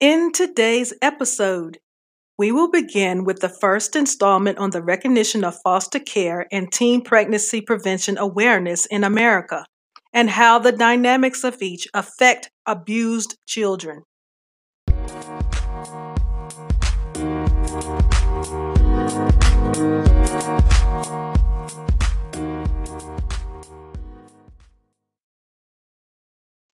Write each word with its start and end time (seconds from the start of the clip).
In 0.00 0.32
today's 0.32 0.94
episode, 1.02 1.78
we 2.38 2.52
will 2.52 2.70
begin 2.70 3.26
with 3.26 3.40
the 3.40 3.50
first 3.50 3.94
installment 3.94 4.56
on 4.56 4.70
the 4.70 4.82
recognition 4.82 5.44
of 5.44 5.60
foster 5.62 5.98
care 5.98 6.46
and 6.50 6.72
teen 6.72 7.02
pregnancy 7.02 7.60
prevention 7.60 8.16
awareness 8.16 8.86
in 8.86 9.04
America 9.04 9.66
and 10.14 10.30
how 10.30 10.58
the 10.58 10.72
dynamics 10.72 11.44
of 11.44 11.60
each 11.60 11.86
affect 11.92 12.50
abused 12.64 13.36
children. 13.44 14.04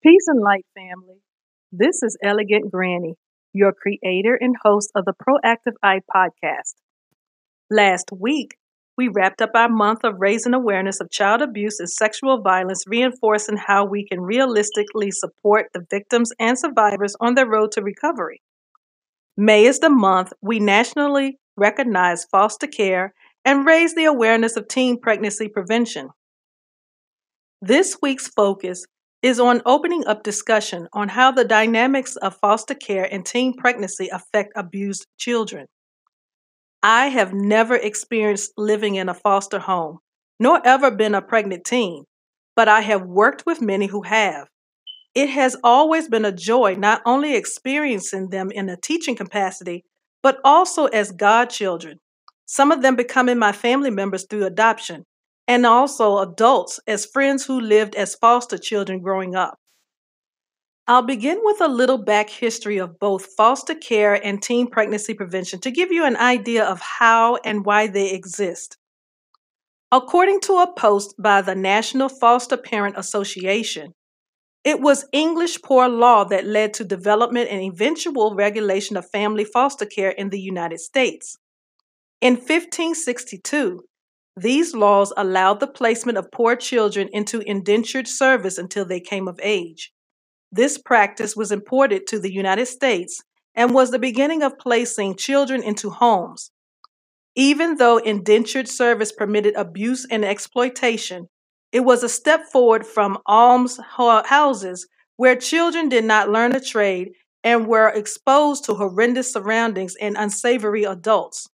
Peace 0.00 0.28
and 0.28 0.40
light, 0.40 0.64
family. 0.76 1.25
This 1.72 2.00
is 2.04 2.16
Elegant 2.22 2.70
Granny, 2.70 3.16
your 3.52 3.72
creator 3.72 4.38
and 4.40 4.54
host 4.62 4.92
of 4.94 5.04
the 5.04 5.12
Proactive 5.12 5.74
Eye 5.82 6.00
podcast. 6.14 6.74
Last 7.68 8.10
week, 8.16 8.56
we 8.96 9.08
wrapped 9.08 9.42
up 9.42 9.50
our 9.52 9.68
month 9.68 10.04
of 10.04 10.14
raising 10.20 10.54
awareness 10.54 11.00
of 11.00 11.10
child 11.10 11.42
abuse 11.42 11.80
and 11.80 11.90
sexual 11.90 12.40
violence, 12.40 12.84
reinforcing 12.86 13.56
how 13.56 13.84
we 13.84 14.06
can 14.06 14.20
realistically 14.20 15.10
support 15.10 15.66
the 15.74 15.84
victims 15.90 16.30
and 16.38 16.56
survivors 16.56 17.16
on 17.20 17.34
their 17.34 17.48
road 17.48 17.72
to 17.72 17.82
recovery. 17.82 18.40
May 19.36 19.64
is 19.64 19.80
the 19.80 19.90
month 19.90 20.32
we 20.40 20.60
nationally 20.60 21.40
recognize 21.56 22.26
foster 22.26 22.68
care 22.68 23.12
and 23.44 23.66
raise 23.66 23.96
the 23.96 24.04
awareness 24.04 24.56
of 24.56 24.68
teen 24.68 25.00
pregnancy 25.00 25.48
prevention. 25.48 26.10
This 27.60 27.98
week's 28.00 28.28
focus 28.28 28.86
is 29.26 29.40
on 29.40 29.60
opening 29.66 30.06
up 30.06 30.22
discussion 30.22 30.86
on 30.92 31.08
how 31.08 31.32
the 31.32 31.44
dynamics 31.44 32.14
of 32.14 32.36
foster 32.36 32.76
care 32.76 33.12
and 33.12 33.26
teen 33.26 33.56
pregnancy 33.56 34.08
affect 34.08 34.52
abused 34.54 35.04
children. 35.18 35.66
I 36.80 37.08
have 37.08 37.34
never 37.34 37.74
experienced 37.74 38.52
living 38.56 38.94
in 38.94 39.08
a 39.08 39.14
foster 39.14 39.58
home, 39.58 39.98
nor 40.38 40.64
ever 40.64 40.92
been 40.92 41.16
a 41.16 41.20
pregnant 41.20 41.64
teen, 41.64 42.04
but 42.54 42.68
I 42.68 42.82
have 42.82 43.02
worked 43.02 43.44
with 43.44 43.60
many 43.60 43.86
who 43.86 44.02
have. 44.02 44.46
It 45.12 45.30
has 45.30 45.56
always 45.64 46.08
been 46.08 46.24
a 46.24 46.30
joy 46.30 46.76
not 46.78 47.02
only 47.04 47.34
experiencing 47.34 48.30
them 48.30 48.52
in 48.52 48.68
a 48.68 48.76
teaching 48.76 49.16
capacity, 49.16 49.82
but 50.22 50.38
also 50.44 50.86
as 50.86 51.10
godchildren, 51.10 51.98
some 52.44 52.70
of 52.70 52.80
them 52.80 52.94
becoming 52.94 53.40
my 53.40 53.50
family 53.50 53.90
members 53.90 54.24
through 54.24 54.44
adoption, 54.44 55.04
and 55.48 55.64
also 55.64 56.18
adults 56.18 56.80
as 56.86 57.06
friends 57.06 57.44
who 57.44 57.60
lived 57.60 57.94
as 57.94 58.14
foster 58.14 58.58
children 58.58 59.00
growing 59.00 59.34
up. 59.34 59.58
I'll 60.88 61.02
begin 61.02 61.40
with 61.42 61.60
a 61.60 61.68
little 61.68 61.98
back 61.98 62.30
history 62.30 62.78
of 62.78 62.98
both 63.00 63.34
foster 63.36 63.74
care 63.74 64.14
and 64.14 64.40
teen 64.40 64.68
pregnancy 64.68 65.14
prevention 65.14 65.60
to 65.60 65.70
give 65.72 65.90
you 65.90 66.04
an 66.04 66.16
idea 66.16 66.64
of 66.64 66.80
how 66.80 67.36
and 67.44 67.64
why 67.64 67.88
they 67.88 68.12
exist. 68.12 68.76
According 69.90 70.40
to 70.42 70.58
a 70.58 70.72
post 70.72 71.14
by 71.18 71.42
the 71.42 71.54
National 71.54 72.08
Foster 72.08 72.56
Parent 72.56 72.96
Association, 72.98 73.94
it 74.62 74.80
was 74.80 75.06
English 75.12 75.62
poor 75.62 75.88
law 75.88 76.24
that 76.24 76.44
led 76.44 76.74
to 76.74 76.84
development 76.84 77.48
and 77.50 77.62
eventual 77.62 78.34
regulation 78.34 78.96
of 78.96 79.08
family 79.10 79.44
foster 79.44 79.86
care 79.86 80.10
in 80.10 80.30
the 80.30 80.40
United 80.40 80.80
States. 80.80 81.36
In 82.20 82.34
1562, 82.34 83.84
these 84.36 84.74
laws 84.74 85.12
allowed 85.16 85.60
the 85.60 85.66
placement 85.66 86.18
of 86.18 86.30
poor 86.30 86.56
children 86.56 87.08
into 87.12 87.40
indentured 87.40 88.06
service 88.06 88.58
until 88.58 88.84
they 88.84 89.00
came 89.00 89.28
of 89.28 89.40
age. 89.42 89.92
This 90.52 90.78
practice 90.78 91.34
was 91.34 91.50
imported 91.50 92.06
to 92.08 92.18
the 92.18 92.32
United 92.32 92.66
States 92.66 93.22
and 93.54 93.74
was 93.74 93.90
the 93.90 93.98
beginning 93.98 94.42
of 94.42 94.58
placing 94.58 95.16
children 95.16 95.62
into 95.62 95.88
homes. 95.88 96.50
Even 97.34 97.76
though 97.76 97.96
indentured 97.96 98.68
service 98.68 99.10
permitted 99.10 99.54
abuse 99.56 100.06
and 100.10 100.24
exploitation, 100.24 101.28
it 101.72 101.80
was 101.80 102.02
a 102.02 102.08
step 102.08 102.44
forward 102.44 102.86
from 102.86 103.18
alms 103.26 103.80
houses 103.96 104.86
where 105.16 105.36
children 105.36 105.88
did 105.88 106.04
not 106.04 106.30
learn 106.30 106.54
a 106.54 106.60
trade 106.60 107.12
and 107.42 107.66
were 107.66 107.88
exposed 107.88 108.64
to 108.64 108.74
horrendous 108.74 109.32
surroundings 109.32 109.94
and 110.00 110.16
unsavory 110.16 110.84
adults. 110.84 111.48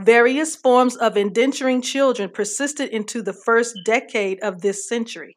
Various 0.00 0.56
forms 0.56 0.96
of 0.96 1.14
indenturing 1.14 1.82
children 1.82 2.28
persisted 2.28 2.90
into 2.90 3.22
the 3.22 3.32
first 3.32 3.76
decade 3.84 4.40
of 4.42 4.60
this 4.60 4.88
century. 4.88 5.36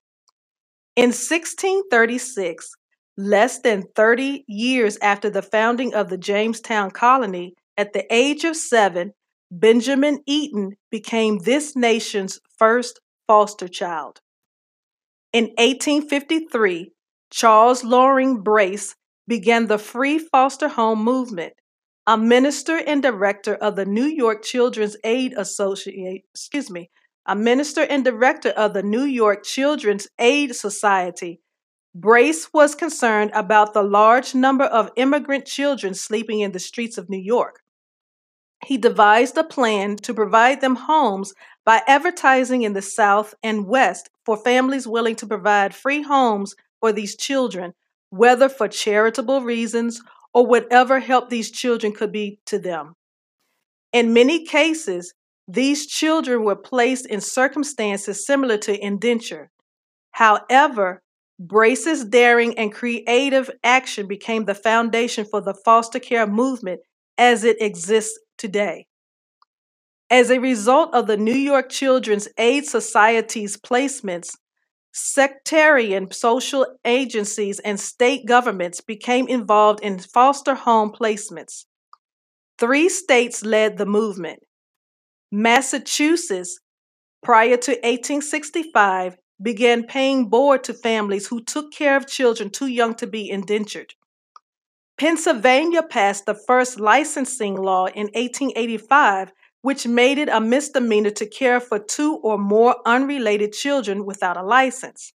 In 0.96 1.10
1636, 1.10 2.72
less 3.18 3.60
than 3.60 3.84
30 3.96 4.46
years 4.48 4.98
after 5.02 5.30
the 5.30 5.44
founding 5.44 5.94
of 5.94 6.10
the 6.10 6.18
Jamestown 6.18 6.90
colony, 6.90 7.54
at 7.78 7.94
the 7.94 8.12
age 8.14 8.44
of 8.44 8.56
seven, 8.56 9.14
Benjamin 9.52 10.20
Eaton 10.26 10.72
became 10.90 11.38
this 11.38 11.76
nation's 11.76 12.40
first 12.58 13.00
foster 13.28 13.68
child. 13.68 14.20
In 15.34 15.46
1853, 15.58 16.92
Charles 17.30 17.84
Loring 17.84 18.42
Brace 18.42 18.96
began 19.28 19.68
the 19.68 19.78
free 19.78 20.18
foster 20.18 20.68
home 20.68 21.04
movement 21.04 21.54
a 22.08 22.18
minister 22.18 22.78
and 22.78 23.04
director 23.04 23.56
of 23.56 23.76
the 23.76 23.86
New 23.86 24.06
York 24.06 24.42
Children's 24.42 24.96
Aid 25.04 25.34
Association, 25.36 26.22
excuse 26.34 26.72
me, 26.72 26.90
a 27.26 27.36
minister 27.36 27.82
and 27.82 28.06
director 28.06 28.50
of 28.52 28.74
the 28.74 28.82
New 28.82 29.04
York 29.04 29.44
Children's 29.44 30.08
Aid 30.18 30.56
Society. 30.56 31.42
Brace 31.94 32.54
was 32.54 32.76
concerned 32.76 33.32
about 33.34 33.74
the 33.74 33.84
large 33.84 34.34
number 34.34 34.64
of 34.64 34.90
immigrant 34.96 35.46
children 35.46 35.94
sleeping 35.94 36.40
in 36.40 36.54
the 36.54 36.60
streets 36.60 36.98
of 36.98 37.10
New 37.10 37.22
York. 37.22 37.60
He 38.66 38.78
devised 38.78 39.38
a 39.38 39.44
plan 39.44 39.98
to 39.98 40.14
provide 40.14 40.62
them 40.62 40.76
homes 40.76 41.34
by 41.66 41.82
advertising 41.88 42.62
in 42.62 42.72
the 42.72 42.82
South 42.82 43.36
and 43.44 43.68
West 43.68 44.10
for 44.26 44.38
families 44.38 44.88
willing 44.88 45.18
to 45.18 45.28
provide 45.28 45.76
free 45.76 46.04
homes 46.04 46.56
for 46.80 46.94
these 46.94 47.18
children, 47.18 47.74
whether 48.12 48.48
for 48.48 48.70
charitable 48.70 49.42
reasons 49.42 50.02
or 50.34 50.46
whatever 50.46 51.00
help 51.00 51.30
these 51.30 51.52
children 51.52 51.94
could 51.94 52.12
be 52.12 52.40
to 52.46 52.60
them. 52.60 52.94
In 53.94 54.14
many 54.14 54.46
cases, 54.46 55.14
these 55.48 55.88
children 55.88 56.44
were 56.44 56.56
placed 56.56 57.06
in 57.06 57.22
circumstances 57.22 58.26
similar 58.26 58.58
to 58.58 58.86
indenture. 58.86 59.50
However, 60.12 61.02
Brace's 61.40 62.04
daring 62.04 62.58
and 62.58 62.74
creative 62.74 63.50
action 63.64 64.08
became 64.08 64.46
the 64.46 64.56
foundation 64.56 65.26
for 65.26 65.40
the 65.40 65.54
foster 65.54 66.00
care 66.00 66.28
movement 66.28 66.82
as 67.18 67.44
it 67.44 67.62
exists 67.62 68.20
today. 68.38 68.88
As 70.10 70.32
a 70.32 70.40
result 70.40 70.94
of 70.94 71.08
the 71.08 71.18
New 71.18 71.36
York 71.36 71.70
Children's 71.70 72.28
Aid 72.38 72.66
Society's 72.66 73.58
placements, 73.58 74.32
Sectarian 75.00 76.12
social 76.12 76.66
agencies 76.84 77.60
and 77.60 77.80
state 77.80 78.26
governments 78.26 78.82
became 78.82 79.28
involved 79.28 79.80
in 79.82 80.00
foster 80.00 80.56
home 80.56 80.92
placements. 80.92 81.66
Three 82.58 82.90
states 82.90 83.46
led 83.46 83.78
the 83.78 83.86
movement. 83.86 84.40
Massachusetts, 85.32 86.60
prior 87.22 87.58
to 87.58 87.74
1865, 87.74 89.18
began 89.40 89.84
paying 89.84 90.30
board 90.30 90.64
to 90.64 90.74
families 90.74 91.28
who 91.28 91.44
took 91.44 91.72
care 91.72 91.96
of 91.96 92.08
children 92.08 92.50
too 92.50 92.66
young 92.66 92.96
to 92.96 93.06
be 93.06 93.30
indentured. 93.30 93.94
Pennsylvania 94.98 95.84
passed 95.84 96.26
the 96.26 96.34
first 96.48 96.80
licensing 96.80 97.56
law 97.56 97.86
in 97.86 98.08
1885 98.16 99.32
which 99.68 99.86
made 99.86 100.18
it 100.18 100.30
a 100.30 100.40
misdemeanor 100.40 101.10
to 101.10 101.26
care 101.26 101.60
for 101.60 101.78
two 101.78 102.16
or 102.24 102.38
more 102.38 102.78
unrelated 102.86 103.52
children 103.52 104.06
without 104.06 104.38
a 104.38 104.42
license. 104.42 105.12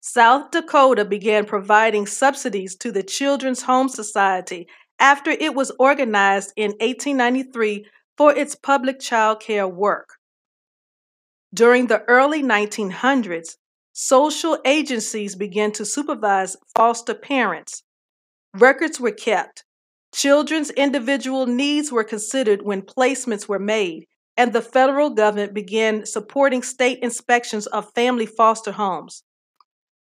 South 0.00 0.52
Dakota 0.52 1.04
began 1.04 1.44
providing 1.44 2.06
subsidies 2.06 2.76
to 2.76 2.92
the 2.92 3.02
Children's 3.02 3.62
Home 3.62 3.88
Society 3.88 4.68
after 5.00 5.32
it 5.32 5.56
was 5.56 5.72
organized 5.80 6.52
in 6.54 6.70
1893 6.78 7.86
for 8.16 8.32
its 8.32 8.54
public 8.54 9.00
child 9.00 9.40
care 9.40 9.66
work. 9.66 10.10
During 11.52 11.88
the 11.88 12.04
early 12.04 12.44
1900s, 12.44 13.56
social 13.92 14.56
agencies 14.64 15.34
began 15.34 15.72
to 15.72 15.84
supervise 15.84 16.56
foster 16.76 17.14
parents. 17.14 17.82
Records 18.54 19.00
were 19.00 19.10
kept, 19.10 19.64
Children's 20.14 20.70
individual 20.70 21.46
needs 21.46 21.92
were 21.92 22.04
considered 22.04 22.62
when 22.62 22.82
placements 22.82 23.48
were 23.48 23.58
made, 23.58 24.06
and 24.36 24.52
the 24.52 24.62
federal 24.62 25.10
government 25.10 25.54
began 25.54 26.06
supporting 26.06 26.62
state 26.62 26.98
inspections 27.02 27.66
of 27.66 27.92
family 27.94 28.26
foster 28.26 28.72
homes. 28.72 29.22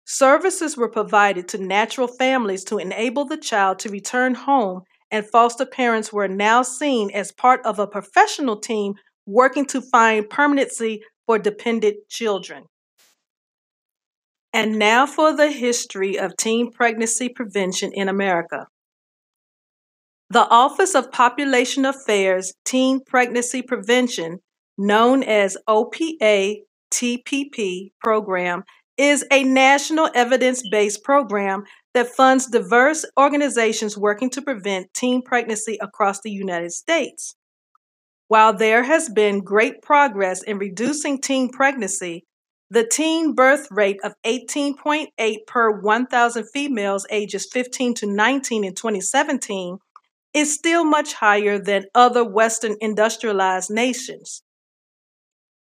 Services 0.06 0.76
were 0.76 0.90
provided 0.90 1.48
to 1.48 1.58
natural 1.58 2.08
families 2.08 2.64
to 2.66 2.78
enable 2.78 3.26
the 3.26 3.38
child 3.38 3.80
to 3.80 3.90
return 3.90 4.36
home, 4.36 4.82
and 5.10 5.26
foster 5.26 5.66
parents 5.66 6.12
were 6.12 6.28
now 6.28 6.62
seen 6.62 7.10
as 7.12 7.32
part 7.32 7.66
of 7.66 7.80
a 7.80 7.88
professional 7.88 8.60
team 8.60 8.94
working 9.26 9.66
to 9.66 9.82
find 9.82 10.30
permanency 10.30 11.02
for 11.26 11.40
dependent 11.40 11.96
children. 12.10 12.66
And 14.52 14.78
now 14.78 15.06
for 15.06 15.36
the 15.36 15.52
history 15.52 16.20
of 16.20 16.36
teen 16.38 16.72
pregnancy 16.72 17.30
prevention 17.30 17.92
in 17.94 18.10
America. 18.10 18.68
The 20.30 20.48
Office 20.50 20.96
of 20.96 21.12
Population 21.12 21.86
Affairs 21.86 22.54
Teen 22.66 23.02
Pregnancy 23.06 23.62
Prevention, 23.62 24.40
known 24.78 25.22
as 25.22 25.58
OPA 25.68 26.56
TPP 26.92 27.92
program, 28.02 28.64
is 28.98 29.26
a 29.32 29.44
national 29.44 30.10
evidence 30.16 30.64
based 30.70 31.04
program 31.04 31.64
that 31.94 32.08
funds 32.08 32.48
diverse 32.48 33.06
organizations 33.20 33.98
working 33.98 34.30
to 34.32 34.42
prevent 34.42 34.94
teen 34.94 35.22
pregnancy 35.22 35.78
across 35.82 36.22
the 36.22 36.32
United 36.32 36.72
States. 36.72 37.36
While 38.28 38.56
there 38.56 38.84
has 38.84 39.10
been 39.10 39.44
great 39.44 39.82
progress 39.82 40.42
in 40.42 40.58
reducing 40.58 41.22
teen 41.22 41.50
pregnancy, 41.50 42.24
the 42.70 42.88
teen 42.88 43.36
birth 43.36 43.68
rate 43.70 44.00
of 44.04 44.16
18.8 44.26 45.38
per 45.46 45.80
1,000 45.80 46.46
females 46.52 47.06
ages 47.12 47.48
15 47.52 47.94
to 47.96 48.08
19 48.08 48.64
in 48.64 48.74
2017 48.74 49.78
is 50.34 50.54
still 50.54 50.84
much 50.84 51.14
higher 51.14 51.60
than 51.60 51.86
other 51.94 52.24
Western 52.24 52.76
industrialized 52.82 53.70
nations. 53.70 54.42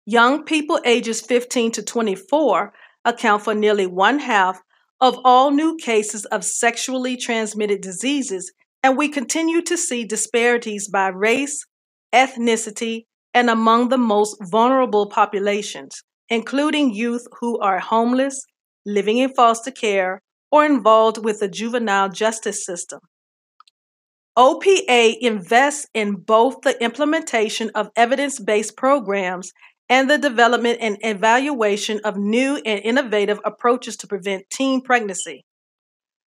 Young 0.06 0.44
people 0.44 0.80
ages 0.86 1.22
15 1.22 1.72
to 1.74 1.84
24 1.84 2.74
account 3.06 3.44
for 3.44 3.54
nearly 3.54 3.88
one 3.88 4.20
half 4.20 4.60
of 5.00 5.20
all 5.24 5.52
new 5.52 5.76
cases 5.78 6.26
of 6.26 6.44
sexually 6.44 7.18
transmitted 7.18 7.82
diseases, 7.82 8.52
and 8.84 8.98
we 8.98 9.10
continue 9.10 9.62
to 9.64 9.78
see 9.78 10.06
disparities 10.06 10.88
by 10.88 11.08
race, 11.08 11.66
ethnicity, 12.14 13.06
and 13.34 13.50
among 13.50 13.90
the 13.90 13.98
most 13.98 14.38
vulnerable 14.42 15.08
populations, 15.08 16.04
including 16.30 16.94
youth 16.94 17.26
who 17.40 17.60
are 17.60 17.80
homeless, 17.80 18.46
living 18.86 19.18
in 19.18 19.34
foster 19.34 19.72
care, 19.72 20.22
or 20.52 20.66
involved 20.66 21.24
with 21.24 21.40
the 21.40 21.48
juvenile 21.48 22.10
justice 22.10 22.64
system. 22.66 23.00
OPA 24.38 25.18
invests 25.20 25.88
in 25.94 26.16
both 26.16 26.62
the 26.62 26.82
implementation 26.82 27.70
of 27.76 27.90
evidence 27.98 28.40
based 28.40 28.78
programs 28.78 29.52
and 29.90 30.10
the 30.10 30.18
development 30.18 30.78
and 30.80 30.98
evaluation 31.02 32.00
of 32.06 32.16
new 32.16 32.56
and 32.66 32.80
innovative 32.86 33.42
approaches 33.44 33.98
to 33.98 34.08
prevent 34.08 34.50
teen 34.50 34.82
pregnancy. 34.82 35.44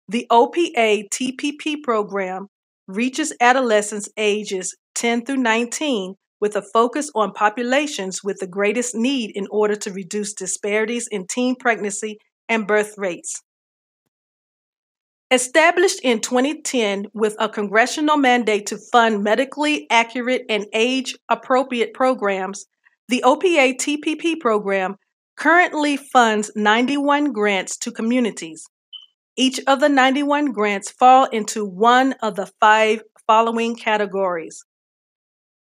The 0.10 0.28
OPA 0.30 1.10
TPP 1.10 1.82
program 1.84 2.48
reaches 2.88 3.34
adolescents 3.42 4.08
ages 4.16 4.78
10 4.94 5.26
through 5.26 5.38
19 5.38 6.14
with 6.40 6.56
a 6.56 6.62
focus 6.62 7.10
on 7.16 7.34
populations 7.34 8.24
with 8.24 8.38
the 8.38 8.48
greatest 8.48 8.94
need 8.94 9.32
in 9.36 9.48
order 9.50 9.76
to 9.76 9.92
reduce 9.92 10.34
disparities 10.34 11.08
in 11.08 11.26
teen 11.26 11.56
pregnancy 11.56 12.20
and 12.48 12.68
birth 12.68 12.94
rates. 12.96 13.42
Established 15.30 16.00
in 16.04 16.22
2010 16.22 17.08
with 17.14 17.36
a 17.38 17.50
congressional 17.50 18.16
mandate 18.16 18.66
to 18.68 18.78
fund 18.78 19.26
medically 19.26 19.86
accurate 19.90 20.44
and 20.48 20.66
age 20.72 21.16
appropriate 21.28 21.94
programs, 21.94 22.66
the 23.10 23.22
OPA 23.26 23.76
TPP 23.76 24.40
program 24.40 24.96
currently 25.36 25.98
funds 25.98 26.50
91 26.56 27.34
grants 27.34 27.76
to 27.80 27.92
communities. 27.92 28.64
Each 29.36 29.60
of 29.68 29.82
the 29.82 29.90
91 29.90 30.54
grants 30.54 30.92
fall 30.92 31.26
into 31.26 31.66
one 31.66 32.14
of 32.22 32.38
the 32.38 32.50
five 32.62 33.02
following 33.28 33.76
categories. 33.76 34.64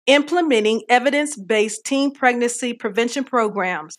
Implementing 0.06 0.82
evidence 0.88 1.36
based 1.36 1.84
teen 1.84 2.12
pregnancy 2.12 2.72
prevention 2.72 3.22
programs, 3.22 3.98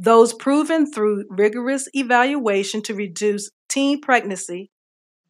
those 0.00 0.34
proven 0.34 0.90
through 0.90 1.26
rigorous 1.30 1.88
evaluation 1.94 2.82
to 2.82 2.94
reduce 2.94 3.50
teen 3.68 4.00
pregnancy, 4.00 4.68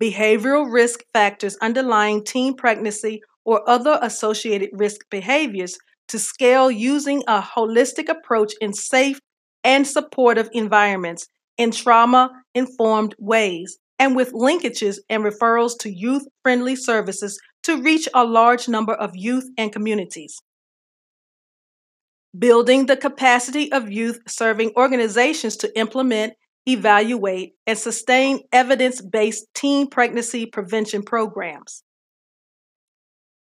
behavioral 0.01 0.71
risk 0.71 1.01
factors 1.13 1.57
underlying 1.63 2.25
teen 2.25 2.55
pregnancy 2.55 3.23
or 3.45 3.69
other 3.69 3.99
associated 4.03 4.71
risk 4.73 5.01
behaviors 5.11 5.79
to 6.09 6.19
scale 6.19 6.71
using 6.71 7.23
a 7.27 7.41
holistic 7.41 8.09
approach 8.09 8.53
in 8.61 8.73
safe 8.73 9.21
and 9.65 9.87
supportive 9.87 10.49
environments 10.53 11.29
in 11.59 11.71
trauma 11.71 12.31
informed 12.55 13.15
ways 13.19 13.79
and 13.99 14.15
with 14.15 14.33
linkages 14.33 14.99
and 15.09 15.25
referrals 15.25 15.73
to 15.79 15.91
youth 15.91 16.27
friendly 16.43 16.77
services 16.77 17.41
to 17.63 17.83
reach 17.83 18.09
a 18.15 18.25
large 18.25 18.69
number 18.69 18.95
of 18.95 19.11
youth 19.15 19.49
and 19.57 19.73
communities. 19.73 20.41
Building 22.39 22.87
the 22.87 22.97
capacity 22.97 23.73
of 23.73 23.91
youth 23.91 24.21
serving 24.29 24.73
organizations 24.77 25.57
to 25.57 25.79
implement 25.79 26.35
evaluate, 26.67 27.55
and 27.67 27.79
sustain 27.79 28.41
evidence 28.53 29.01
based 29.01 29.47
teen 29.55 29.89
pregnancy 29.89 30.47
prevention 30.47 31.03
programs. 31.03 31.83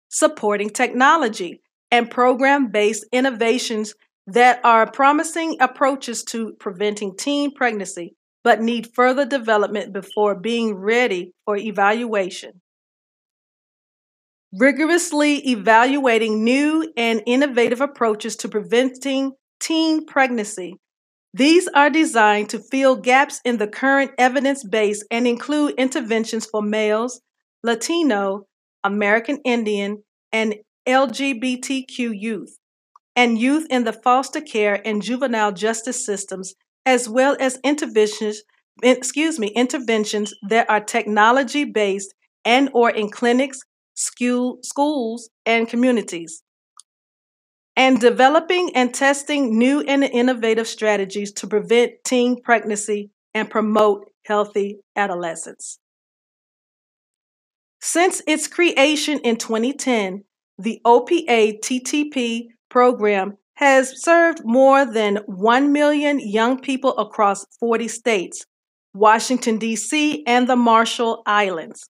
Supporting 0.09 0.69
technology 0.69 1.61
and 1.91 2.09
program 2.09 2.71
based 2.71 3.05
innovations 3.11 3.93
that 4.27 4.59
are 4.63 4.89
promising 4.89 5.57
approaches 5.59 6.23
to 6.23 6.53
preventing 6.59 7.15
teen 7.17 7.53
pregnancy 7.53 8.15
but 8.43 8.61
need 8.61 8.89
further 8.93 9.25
development 9.25 9.93
before 9.93 10.39
being 10.39 10.75
ready 10.75 11.33
for 11.45 11.57
evaluation. 11.57 12.61
Rigorously 14.53 15.49
evaluating 15.49 16.43
new 16.43 16.91
and 16.97 17.21
innovative 17.27 17.81
approaches 17.81 18.35
to 18.37 18.49
preventing 18.49 19.33
teen 19.59 20.05
pregnancy 20.05 20.75
these 21.33 21.67
are 21.69 21.89
designed 21.89 22.49
to 22.49 22.59
fill 22.59 22.95
gaps 22.95 23.39
in 23.45 23.57
the 23.57 23.67
current 23.67 24.11
evidence 24.17 24.63
base 24.63 25.03
and 25.11 25.27
include 25.27 25.75
interventions 25.77 26.45
for 26.45 26.61
males, 26.61 27.21
Latino, 27.63 28.47
American 28.83 29.39
Indian, 29.45 30.03
and 30.31 30.55
LGBTQ 30.87 32.19
youth, 32.19 32.57
and 33.15 33.37
youth 33.37 33.67
in 33.69 33.83
the 33.83 33.93
foster 33.93 34.41
care 34.41 34.81
and 34.85 35.03
juvenile 35.03 35.51
justice 35.51 36.03
systems, 36.03 36.55
as 36.85 37.07
well 37.07 37.37
as 37.39 37.59
interventions, 37.63 38.41
excuse 38.81 39.37
me, 39.37 39.49
interventions 39.49 40.33
that 40.49 40.67
are 40.69 40.79
technology 40.79 41.63
based 41.63 42.13
and 42.43 42.69
or 42.73 42.89
in 42.89 43.09
clinics, 43.09 43.59
school, 43.93 44.57
schools, 44.63 45.29
and 45.45 45.67
communities 45.67 46.41
and 47.79 48.01
developing 48.01 48.69
and 48.75 48.93
testing 48.93 49.57
new 49.57 49.79
and 49.79 50.03
innovative 50.03 50.67
strategies 50.67 51.31
to 51.31 51.47
prevent 51.47 51.93
teen 52.03 52.41
pregnancy 52.41 53.09
and 53.33 53.49
promote 53.49 54.11
healthy 54.25 54.79
adolescence. 54.97 55.79
Since 57.79 58.21
its 58.27 58.49
creation 58.49 59.19
in 59.19 59.37
2010, 59.37 60.25
the 60.57 60.81
OPA 60.83 61.61
TTP 61.61 62.47
program 62.69 63.37
has 63.53 64.03
served 64.03 64.41
more 64.43 64.85
than 64.85 65.19
1 65.27 65.71
million 65.71 66.19
young 66.19 66.59
people 66.59 66.97
across 66.97 67.45
40 67.61 67.87
states, 67.87 68.45
Washington, 68.93 69.57
D.C., 69.57 70.25
and 70.27 70.49
the 70.49 70.57
Marshall 70.57 71.23
Islands. 71.25 71.89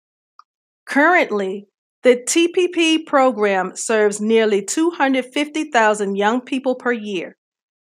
Currently, 0.87 1.67
the 2.09 2.17
TPP 2.17 3.05
program 3.05 3.77
serves 3.77 4.19
nearly 4.19 4.65
250,000 4.65 6.17
young 6.17 6.41
people 6.41 6.75
per 6.75 6.91
year. 6.91 7.37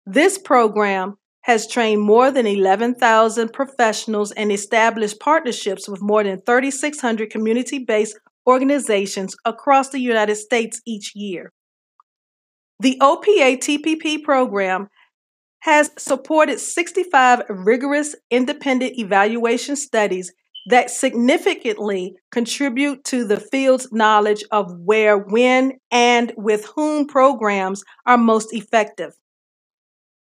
This 0.05 0.37
program 0.37 1.15
has 1.43 1.65
trained 1.65 2.01
more 2.01 2.29
than 2.29 2.45
11,000 2.45 3.53
professionals 3.53 4.33
and 4.33 4.51
established 4.51 5.21
partnerships 5.21 5.87
with 5.87 6.01
more 6.01 6.25
than 6.25 6.41
3,600 6.41 7.29
community 7.29 7.79
based 7.79 8.19
organizations 8.45 9.33
across 9.45 9.91
the 9.91 9.99
United 10.01 10.35
States 10.35 10.81
each 10.85 11.13
year. 11.15 11.53
The 12.81 12.97
OPA 12.99 13.59
TPP 13.59 14.23
program 14.23 14.89
has 15.59 15.89
supported 15.97 16.59
65 16.59 17.43
rigorous 17.47 18.13
independent 18.29 18.99
evaluation 18.99 19.77
studies 19.77 20.33
that 20.67 20.91
significantly 20.91 22.15
contribute 22.31 23.03
to 23.05 23.25
the 23.25 23.39
field's 23.39 23.91
knowledge 23.91 24.43
of 24.51 24.71
where, 24.79 25.17
when, 25.17 25.73
and 25.89 26.33
with 26.37 26.65
whom 26.75 27.07
programs 27.07 27.83
are 28.05 28.17
most 28.17 28.53
effective. 28.53 29.13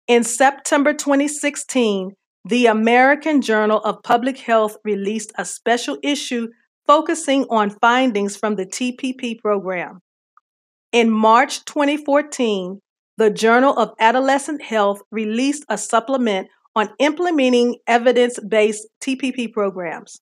In 0.08 0.24
September 0.24 0.94
2016, 0.94 2.12
the 2.46 2.66
American 2.66 3.42
Journal 3.42 3.80
of 3.80 4.02
Public 4.04 4.38
Health 4.38 4.78
released 4.84 5.32
a 5.38 5.46
special 5.46 5.98
issue 6.02 6.48
focusing 6.88 7.46
on 7.50 7.70
findings 7.70 8.36
from 8.36 8.56
the 8.56 8.66
TPP 8.66 9.40
program. 9.40 10.00
In 10.92 11.12
March 11.12 11.64
2014, 11.66 12.82
the 13.18 13.30
Journal 13.30 13.78
of 13.78 13.94
Adolescent 14.00 14.62
Health 14.64 15.02
released 15.12 15.64
a 15.70 15.78
supplement 15.78 16.48
on 16.76 16.90
implementing 17.00 17.78
evidence 17.88 18.40
based 18.40 18.88
TPP 19.02 19.52
programs. 19.52 20.22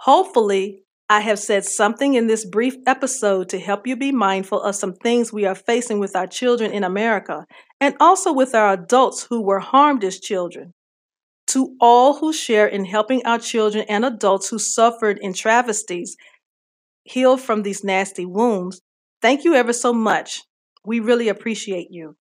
Hopefully, 0.00 0.82
I 1.10 1.20
have 1.20 1.38
said 1.38 1.64
something 1.64 2.14
in 2.14 2.26
this 2.26 2.44
brief 2.44 2.76
episode 2.86 3.48
to 3.48 3.58
help 3.58 3.86
you 3.86 3.96
be 3.96 4.12
mindful 4.12 4.60
of 4.60 4.76
some 4.76 4.92
things 4.94 5.32
we 5.32 5.46
are 5.46 5.54
facing 5.54 5.98
with 5.98 6.14
our 6.14 6.26
children 6.26 6.70
in 6.70 6.84
America 6.84 7.46
and 7.80 7.94
also 7.98 8.32
with 8.32 8.54
our 8.54 8.74
adults 8.74 9.22
who 9.24 9.40
were 9.40 9.60
harmed 9.60 10.04
as 10.04 10.20
children. 10.20 10.74
To 11.48 11.76
all 11.80 12.18
who 12.18 12.32
share 12.32 12.66
in 12.66 12.84
helping 12.84 13.24
our 13.24 13.38
children 13.38 13.86
and 13.88 14.04
adults 14.04 14.50
who 14.50 14.58
suffered 14.58 15.18
in 15.20 15.32
travesties 15.32 16.16
heal 17.04 17.38
from 17.38 17.62
these 17.62 17.82
nasty 17.82 18.26
wounds, 18.26 18.82
thank 19.22 19.44
you 19.44 19.54
ever 19.54 19.72
so 19.72 19.94
much. 19.94 20.42
We 20.84 21.00
really 21.00 21.28
appreciate 21.28 21.88
you. 21.90 22.16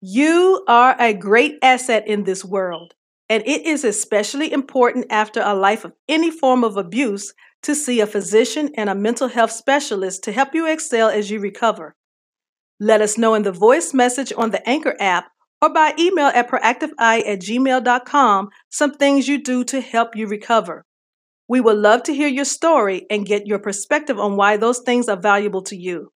You 0.00 0.64
are 0.66 0.96
a 0.98 1.12
great 1.12 1.58
asset 1.62 2.08
in 2.08 2.24
this 2.24 2.42
world. 2.44 2.94
And 3.28 3.42
it 3.46 3.66
is 3.66 3.84
especially 3.84 4.50
important 4.50 5.06
after 5.10 5.40
a 5.40 5.54
life 5.54 5.84
of 5.84 5.92
any 6.08 6.30
form 6.30 6.64
of 6.64 6.76
abuse 6.76 7.34
to 7.62 7.74
see 7.74 8.00
a 8.00 8.06
physician 8.06 8.70
and 8.76 8.88
a 8.88 8.94
mental 8.94 9.28
health 9.28 9.52
specialist 9.52 10.24
to 10.24 10.32
help 10.32 10.54
you 10.54 10.66
excel 10.66 11.10
as 11.10 11.30
you 11.30 11.38
recover. 11.38 11.94
Let 12.80 13.02
us 13.02 13.18
know 13.18 13.34
in 13.34 13.42
the 13.42 13.52
voice 13.52 13.92
message 13.92 14.32
on 14.36 14.50
the 14.50 14.66
Anchor 14.66 14.96
app 14.98 15.26
or 15.60 15.70
by 15.70 15.94
email 15.98 16.28
at 16.28 16.48
proactiveeye 16.48 17.28
at 17.28 17.40
gmail.com 17.40 18.48
some 18.70 18.94
things 18.94 19.28
you 19.28 19.42
do 19.42 19.62
to 19.64 19.82
help 19.82 20.16
you 20.16 20.26
recover. 20.26 20.86
We 21.46 21.60
would 21.60 21.76
love 21.76 22.04
to 22.04 22.14
hear 22.14 22.28
your 22.28 22.46
story 22.46 23.06
and 23.10 23.26
get 23.26 23.46
your 23.46 23.58
perspective 23.58 24.18
on 24.18 24.36
why 24.36 24.56
those 24.56 24.78
things 24.78 25.08
are 25.08 25.20
valuable 25.20 25.62
to 25.64 25.76
you. 25.76 26.10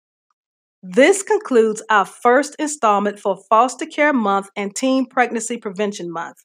This 0.85 1.23
concludes 1.23 1.81
our 1.89 2.03
first 2.03 2.57
installment 2.59 3.17
for 3.17 3.37
Foster 3.49 3.85
Care 3.85 4.11
Month 4.11 4.49
and 4.57 4.75
Teen 4.75 5.05
Pregnancy 5.05 5.55
Prevention 5.55 6.11
Month. 6.11 6.35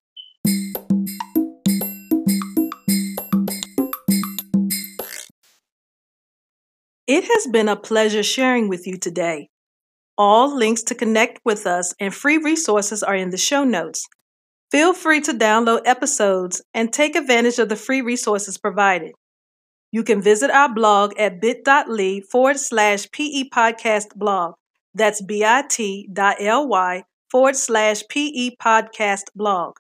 It 7.09 7.25
has 7.25 7.49
been 7.51 7.69
a 7.69 7.75
pleasure 7.75 8.23
sharing 8.23 8.69
with 8.69 8.87
you 8.87 8.97
today. 8.97 9.49
All 10.17 10.57
links 10.57 10.85
to 10.85 10.95
connect 10.95 11.41
with 11.45 11.67
us 11.67 11.93
and 11.99 12.15
free 12.15 12.39
resources 12.39 13.03
are 13.03 13.17
in 13.17 13.31
the 13.31 13.37
show 13.37 13.65
notes. 13.65 14.07
Feel 14.71 14.95
free 14.95 15.21
to 15.23 15.33
download 15.33 15.81
episodes 15.85 16.63
and 16.73 16.93
take 16.93 17.17
advantage 17.17 17.59
of 17.59 17.69
the 17.69 17.75
free 17.75 18.03
resources 18.03 18.57
provided. 18.57 19.11
You 19.91 20.03
can 20.05 20.21
visit 20.21 20.51
our 20.51 20.73
blog 20.73 21.19
at 21.19 21.41
bit.ly 21.41 22.21
forward 22.31 22.59
slash 22.59 23.11
PE 23.11 23.49
podcast 23.49 24.15
blog. 24.17 24.55
That's 24.95 25.23
bit.ly 25.23 27.05
forward 27.31 27.57
slash 27.57 28.03
PE 28.09 28.51
podcast 28.63 29.25
blog. 29.35 29.77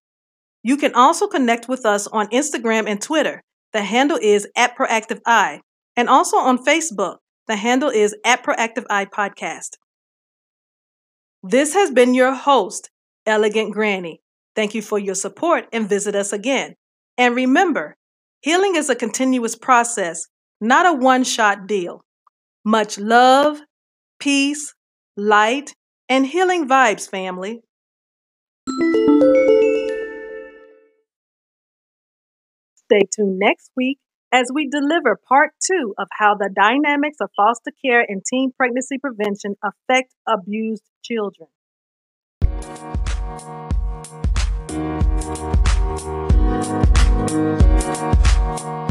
You 0.63 0.77
can 0.77 0.95
also 0.95 1.27
connect 1.27 1.69
with 1.69 1.85
us 1.85 2.07
on 2.07 2.29
Instagram 2.29 2.89
and 2.89 3.01
Twitter. 3.01 3.43
The 3.73 3.83
handle 3.83 4.19
is 4.21 4.49
at 4.57 4.77
Proactive 4.77 5.21
Eye 5.27 5.61
and 5.97 6.09
also 6.09 6.39
on 6.39 6.65
Facebook. 6.65 7.19
The 7.47 7.57
handle 7.57 7.91
is 7.91 8.15
at 8.25 8.43
Proactive 8.43 8.85
Eye 8.89 9.07
Podcast. 9.07 9.77
This 11.43 11.75
has 11.75 11.91
been 11.91 12.15
your 12.15 12.35
host, 12.35 12.91
Elegant 13.27 13.73
Granny. 13.73 14.21
Thank 14.57 14.75
you 14.75 14.83
for 14.83 14.99
your 14.99 15.15
support 15.15 15.67
and 15.73 15.89
visit 15.89 16.15
us 16.15 16.33
again. 16.33 16.75
And 17.17 17.35
remember, 17.35 17.97
healing 18.41 18.77
is 18.77 18.89
a 18.89 18.95
continuous 18.95 19.57
process, 19.57 20.27
not 20.61 20.87
a 20.87 20.93
one 20.93 21.25
shot 21.25 21.67
deal. 21.67 22.05
Much 22.65 22.99
love, 22.99 23.61
peace, 24.19 24.75
light, 25.17 25.75
and 26.09 26.27
healing 26.27 26.69
vibes, 26.69 27.09
family. 27.09 27.61
Stay 32.75 33.03
tuned 33.15 33.39
next 33.39 33.71
week 33.77 33.99
as 34.33 34.51
we 34.53 34.69
deliver 34.69 35.17
part 35.17 35.53
two 35.65 35.95
of 35.99 36.09
how 36.19 36.35
the 36.35 36.51
dynamics 36.55 37.19
of 37.21 37.31
foster 37.37 37.73
care 37.85 38.05
and 38.07 38.23
teen 38.25 38.53
pregnancy 38.53 38.99
prevention 38.99 39.57
affect 39.63 40.15
abused 40.27 40.85
children. 41.03 41.49
Thank 46.61 47.33
you. 48.63 48.88